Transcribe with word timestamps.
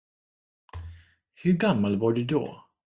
Hur 1.43 1.53
gammal 1.53 1.97
var 1.99 2.11
du 2.13 2.23
då? 2.23 2.65